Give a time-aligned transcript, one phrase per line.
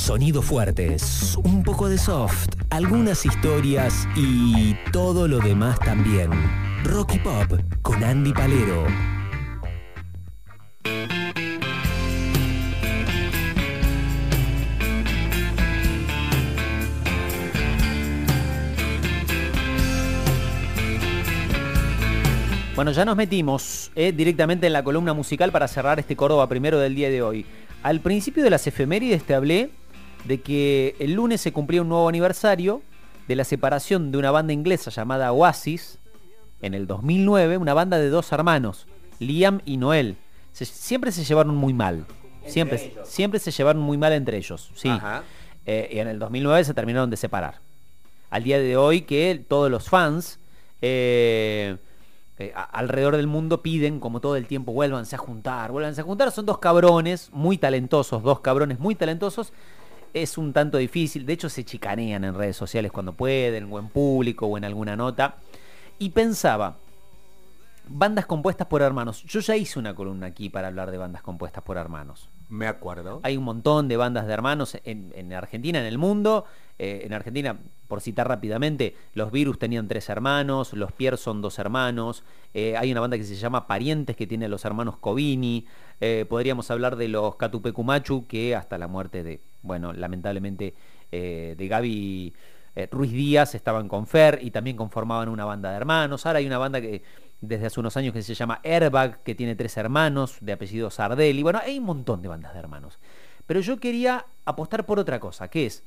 [0.00, 6.30] Sonidos fuertes, un poco de soft, algunas historias y todo lo demás también.
[6.84, 8.86] Rocky Pop con Andy Palero.
[22.74, 26.78] Bueno, ya nos metimos eh, directamente en la columna musical para cerrar este Córdoba primero
[26.78, 27.44] del día de hoy.
[27.82, 29.70] Al principio de las efemérides te hablé
[30.24, 32.82] de que el lunes se cumplía un nuevo aniversario
[33.28, 35.98] de la separación de una banda inglesa llamada Oasis
[36.62, 38.86] en el 2009, una banda de dos hermanos,
[39.18, 40.16] Liam y Noel.
[40.52, 42.06] Se- siempre se llevaron muy mal.
[42.46, 44.88] Siempre, siempre se llevaron muy mal entre ellos, sí.
[45.66, 47.60] Eh, y en el 2009 se terminaron de separar.
[48.30, 50.38] Al día de hoy que todos los fans
[50.82, 51.76] eh,
[52.38, 56.04] eh, a- alrededor del mundo piden como todo el tiempo, vuélvanse a juntar, vuélvanse a
[56.04, 56.30] juntar.
[56.32, 59.52] Son dos cabrones muy talentosos, dos cabrones muy talentosos.
[60.12, 63.88] Es un tanto difícil, de hecho se chicanean en redes sociales cuando pueden, o en
[63.88, 65.36] público, o en alguna nota.
[65.98, 66.78] Y pensaba,
[67.86, 69.22] bandas compuestas por hermanos.
[69.24, 72.28] Yo ya hice una columna aquí para hablar de bandas compuestas por hermanos.
[72.48, 73.20] Me acuerdo.
[73.22, 76.44] Hay un montón de bandas de hermanos en, en Argentina, en el mundo.
[76.80, 81.58] Eh, en Argentina, por citar rápidamente, los Virus tenían tres hermanos, los Pierre son dos
[81.58, 82.24] hermanos.
[82.54, 85.66] eh, hay una banda que se llama Parientes que tiene a los hermanos Covini.
[86.00, 90.74] eh, podríamos hablar de los Catupecumachu que hasta la muerte de, bueno, lamentablemente,
[91.10, 92.34] eh, de Gaby
[92.76, 96.24] eh, Ruiz Díaz estaban con Fer y también conformaban una banda de hermanos.
[96.26, 97.02] Ahora hay una banda que
[97.40, 101.42] desde hace unos años que se llama Airbag, que tiene tres hermanos de apellido Sardelli.
[101.42, 102.98] Bueno, hay un montón de bandas de hermanos.
[103.46, 105.82] Pero yo quería apostar por otra cosa, que es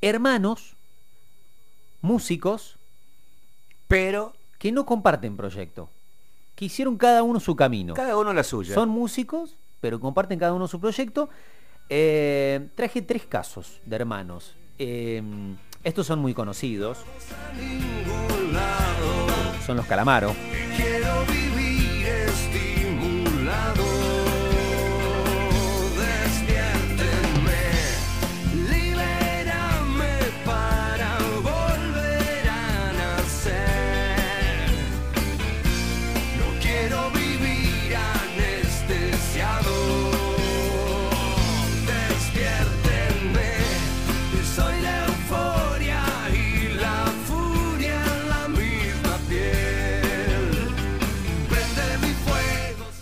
[0.00, 0.74] hermanos,
[2.00, 2.78] músicos,
[3.86, 5.90] Pero que no comparten proyecto,
[6.54, 7.94] que hicieron cada uno su camino.
[7.94, 8.74] cada uno la suya.
[8.74, 11.28] Son músicos, pero comparten cada uno su proyecto.
[11.94, 14.54] Eh, traje tres casos de hermanos.
[14.78, 15.22] Eh,
[15.84, 17.04] estos son muy conocidos.
[19.66, 20.34] Son los Calamaro.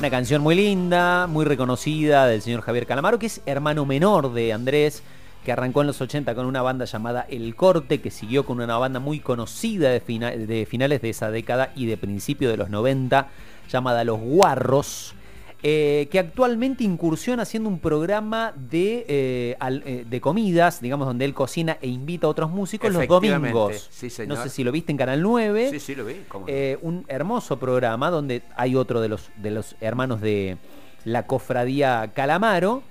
[0.00, 4.52] Una canción muy linda, muy reconocida del señor Javier Calamaro, que es hermano menor de
[4.54, 5.02] Andrés,
[5.44, 8.78] que arrancó en los 80 con una banda llamada El Corte, que siguió con una
[8.78, 12.70] banda muy conocida de, fina- de finales de esa década y de principio de los
[12.70, 13.28] 90,
[13.70, 15.14] llamada Los Guarros,
[15.62, 21.25] eh, que actualmente incursiona haciendo un programa de, eh, al- eh, de comidas, digamos, donde
[21.26, 23.88] él cocina e invita a otros músicos los domingos.
[23.91, 25.69] sí, no sé si lo viste en Canal 9.
[25.72, 26.22] Sí, sí, lo vi.
[26.28, 26.53] ¿cómo no?
[26.82, 30.56] Un hermoso programa donde hay otro de los, de los hermanos de
[31.04, 32.82] la cofradía Calamaro.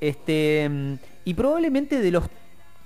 [0.00, 0.94] Este, mm,
[1.24, 2.24] y probablemente de los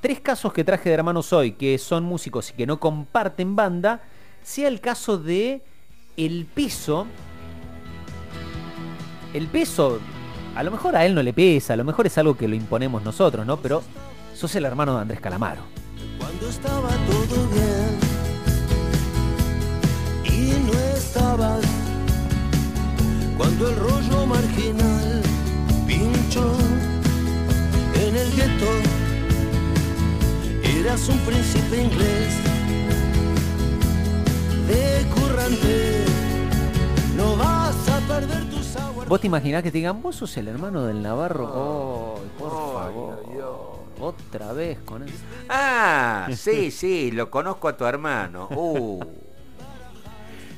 [0.01, 4.03] tres casos que traje de hermanos hoy, que son músicos y que no comparten banda,
[4.43, 5.63] sea el caso de
[6.17, 7.07] el peso.
[9.35, 10.01] El peso,
[10.55, 12.55] a lo mejor a él no le pesa, a lo mejor es algo que lo
[12.55, 13.59] imponemos nosotros, ¿no?
[13.59, 13.83] Pero
[14.35, 15.63] sos el hermano de Andrés Calamaro.
[16.19, 17.99] Cuando estaba todo bien
[20.25, 21.65] y no estabas.
[23.37, 25.23] Cuando el rollo marginal
[25.87, 26.57] pinchó
[27.95, 28.71] en el gueto,
[30.81, 32.35] eras un príncipe inglés
[34.69, 36.05] de currante.
[37.17, 38.66] No vas a perder tu sabor.
[39.09, 41.45] ¿Vos te imaginás que te digan, vos sos el hermano del Navarro?
[41.55, 43.87] Oh, por favor.
[44.01, 45.15] Otra vez con eso.
[45.49, 48.49] Ah, sí, sí, lo conozco a tu hermano.
[48.51, 49.01] Uh,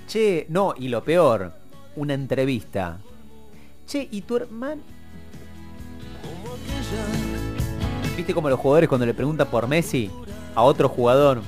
[0.08, 1.52] Che, no, y lo peor,
[1.96, 2.98] una entrevista.
[3.86, 4.80] Che, ¿y tu hermano?
[8.16, 10.10] ¿Viste como los jugadores cuando le preguntan por Messi
[10.54, 11.42] a otro jugador?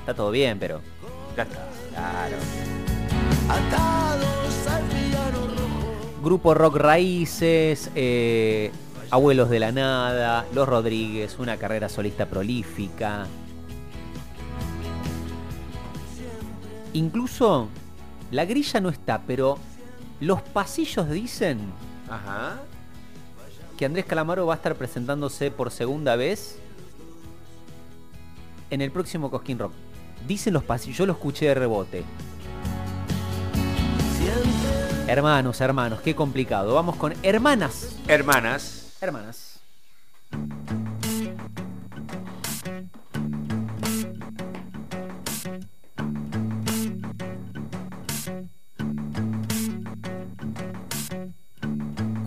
[0.00, 0.80] Está todo bien, pero.
[1.36, 1.68] ya está.
[1.90, 2.36] Claro.
[6.24, 8.72] Grupo Rock Raíces, eh,
[9.10, 13.26] Abuelos de la Nada, Los Rodríguez, una carrera solista prolífica.
[16.94, 17.68] Incluso
[18.30, 19.58] la grilla no está, pero
[20.20, 21.60] los pasillos dicen
[22.08, 22.56] Ajá.
[23.76, 26.58] que Andrés Calamaro va a estar presentándose por segunda vez
[28.70, 29.72] en el próximo Cosquín Rock.
[30.26, 32.02] Dicen los pasillos, yo lo escuché de rebote.
[35.06, 36.74] Hermanos, hermanos, qué complicado.
[36.74, 37.96] Vamos con hermanas.
[38.08, 38.96] Hermanas.
[39.02, 39.60] Hermanas.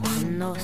[0.01, 0.55] Cuando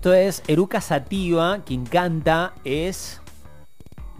[0.00, 3.19] Esto es Eruca Sativa, quien canta es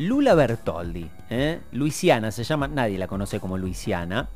[0.01, 1.11] Lula Bertoldi.
[1.29, 1.61] ¿eh?
[1.73, 4.31] Luisiana se llama, nadie la conoce como Luisiana.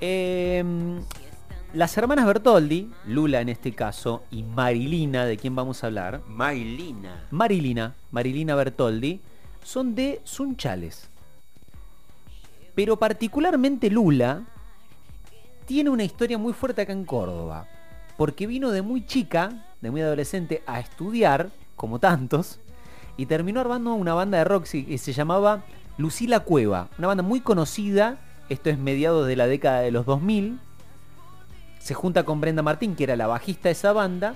[0.00, 0.62] Eh,
[1.74, 7.26] las hermanas Bertoldi, Lula en este caso, y Marilina, de quien vamos a hablar, Mailina.
[7.32, 9.20] Marilina, Marilina Bertoldi,
[9.64, 11.08] son de Sunchales.
[12.76, 14.44] Pero particularmente Lula
[15.66, 17.66] tiene una historia muy fuerte acá en Córdoba.
[18.16, 22.60] Porque vino de muy chica, de muy adolescente, a estudiar, como tantos,
[23.16, 25.64] y terminó armando una banda de rock que se llamaba
[25.98, 26.88] Lucila Cueva.
[26.98, 28.18] Una banda muy conocida,
[28.48, 30.58] esto es mediados de la década de los 2000.
[31.78, 34.34] Se junta con Brenda Martín, que era la bajista de esa banda.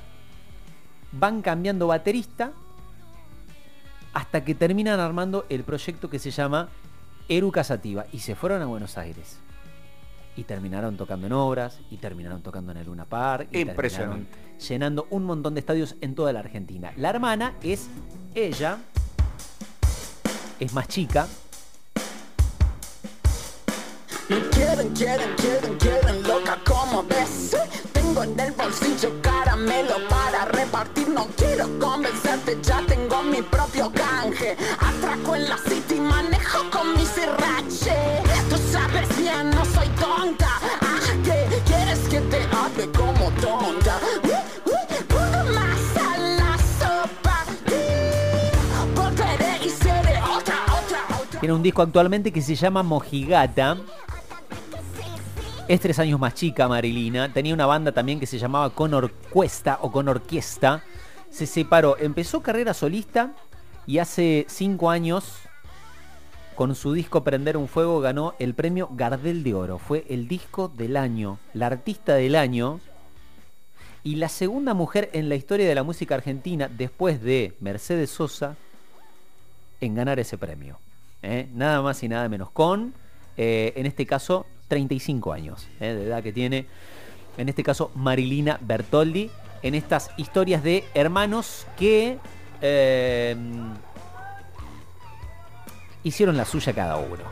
[1.12, 2.52] Van cambiando baterista
[4.12, 6.68] hasta que terminan armando el proyecto que se llama
[7.28, 9.40] Eruca Sativa y se fueron a Buenos Aires.
[10.36, 14.30] Y terminaron tocando en obras, y terminaron tocando en el Luna Park, y Impresionante.
[14.30, 16.92] terminaron llenando un montón de estadios en toda la Argentina.
[16.96, 17.88] La hermana es
[18.34, 18.78] ella,
[20.60, 21.26] es más chica,
[24.28, 27.56] Me quieren, quieren, quieren, quieren loca como ves.
[27.92, 31.08] Tengo en el bolsillo caramelo para repartir.
[31.10, 34.56] No quiero convencerte, ya tengo mi propio canje.
[34.80, 37.65] Atraco en la city, manejo con mi sirrache.
[51.56, 53.78] Un disco actualmente que se llama Mojigata.
[55.66, 57.32] Es tres años más chica Marilina.
[57.32, 60.84] Tenía una banda también que se llamaba Con Orquesta o Con Orquesta.
[61.30, 61.96] Se separó.
[61.98, 63.34] Empezó carrera solista
[63.86, 65.38] y hace cinco años,
[66.54, 69.78] con su disco Prender un Fuego, ganó el premio Gardel de Oro.
[69.78, 72.80] Fue el disco del año, la artista del año.
[74.04, 78.56] Y la segunda mujer en la historia de la música argentina, después de Mercedes Sosa,
[79.80, 80.78] en ganar ese premio.
[81.26, 81.48] ¿Eh?
[81.52, 82.50] Nada más y nada menos.
[82.50, 82.94] Con,
[83.36, 85.92] eh, en este caso, 35 años ¿eh?
[85.94, 86.66] de edad que tiene.
[87.36, 89.30] En este caso, Marilina Bertoldi.
[89.62, 92.18] En estas historias de hermanos que
[96.04, 97.24] hicieron la suya cada uno.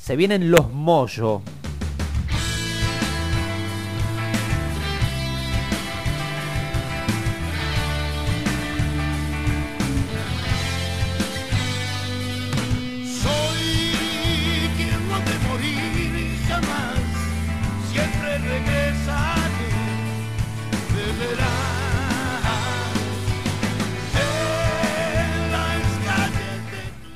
[0.00, 1.42] Se vienen los Moyo.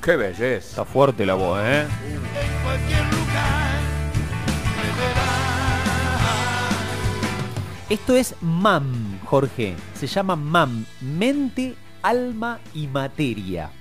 [0.07, 0.69] Qué belleza.
[0.69, 1.81] Está fuerte la voz, ¿eh?
[1.81, 3.81] en cualquier lugar.
[7.91, 9.75] Esto es MAM, Jorge.
[9.95, 13.73] Se llama MAM, mente, alma y materia.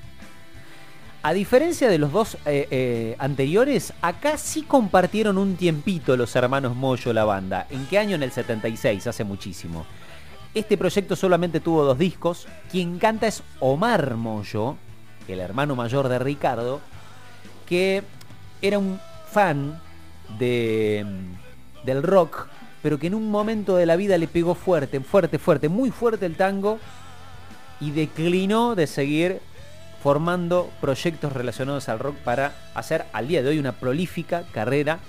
[1.22, 6.76] A diferencia de los dos eh, eh, anteriores, acá sí compartieron un tiempito los hermanos
[6.76, 7.68] Moyo la banda.
[7.70, 8.16] ¿En qué año?
[8.16, 9.86] En el 76, hace muchísimo.
[10.56, 12.48] Este proyecto solamente tuvo dos discos.
[12.72, 14.78] Quien canta es Omar Moyo,
[15.34, 16.82] el hermano mayor de Ricardo,
[17.68, 18.04] que
[18.62, 19.00] era un
[19.32, 19.82] fan
[20.40, 21.06] de,
[21.84, 22.48] del rock,
[22.82, 26.26] pero que en un momento de la vida le pegó fuerte, fuerte, fuerte, muy fuerte
[26.26, 26.80] el tango
[27.80, 29.42] y declinó de seguir
[30.02, 35.00] formando proyectos relacionados al rock para hacer al día de hoy una prolífica carrera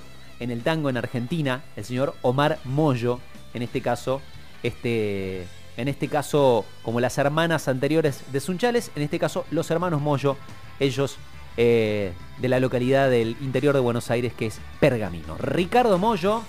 [0.41, 3.21] en el tango en Argentina, el señor Omar Moyo,
[3.55, 4.21] en este caso,
[4.63, 10.00] este, en este caso, como las hermanas anteriores de Sunchales, en este caso los hermanos
[10.00, 10.37] Moyo,
[10.80, 11.18] ellos
[11.56, 15.37] eh, de la localidad del interior de Buenos Aires que es Pergamino.
[15.38, 16.42] Ricardo Moyo,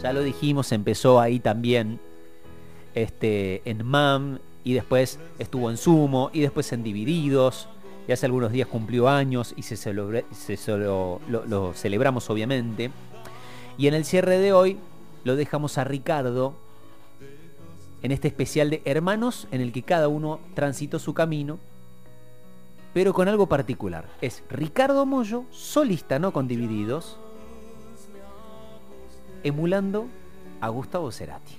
[0.00, 2.00] ya lo dijimos, empezó ahí también
[2.94, 7.68] este, en MAM y después estuvo en Sumo y después en Divididos.
[8.08, 12.90] Y hace algunos días cumplió años y se, se lo celebramos obviamente.
[13.78, 14.76] Y en el cierre de hoy
[15.24, 16.56] lo dejamos a Ricardo
[18.02, 21.58] en este especial de hermanos en el que cada uno transitó su camino,
[22.92, 24.08] pero con algo particular.
[24.20, 27.18] Es Ricardo Mollo, solista, no con divididos,
[29.42, 30.08] emulando
[30.60, 31.56] a Gustavo Cerati.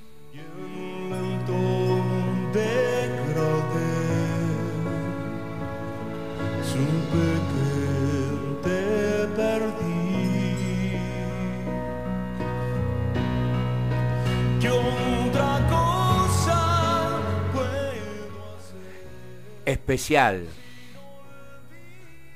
[19.65, 20.45] Especial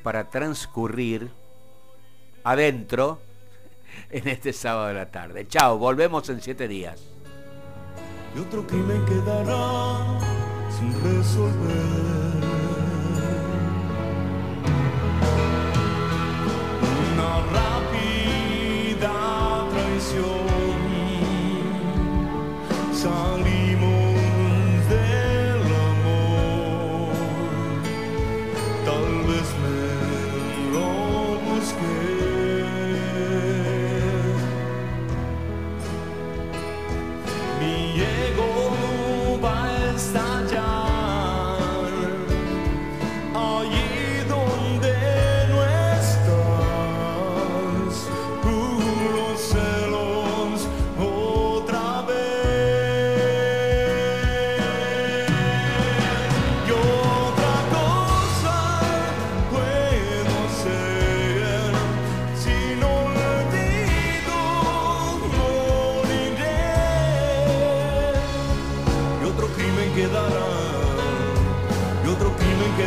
[0.04, 1.30] para transcurrir
[2.44, 3.20] adentro
[4.10, 5.48] en este sábado de la tarde.
[5.48, 7.02] Chao, volvemos en siete días.
[8.36, 10.20] y otro quedará
[10.70, 12.27] sin resolver.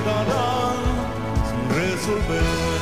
[0.01, 0.73] Crimen quedará
[1.49, 2.80] sin resolver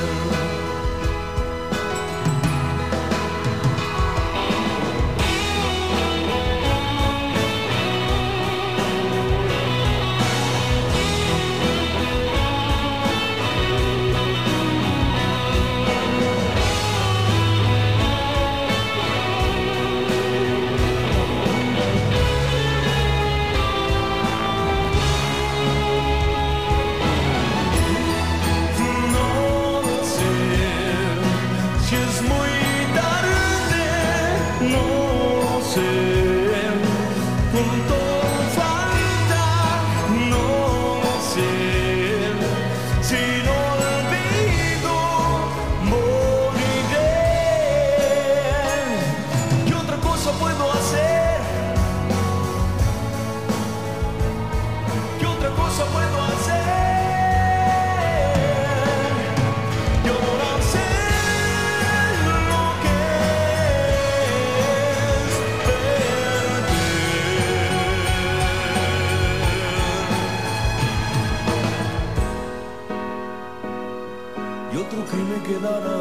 [75.48, 76.00] quedará.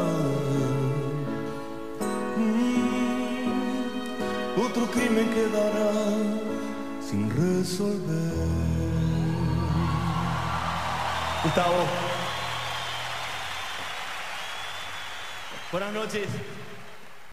[2.36, 3.82] Mm,
[4.60, 5.92] otro crimen quedará
[7.00, 8.34] sin resolver.
[11.42, 11.86] Gustavo.
[15.72, 16.28] Buenas noches.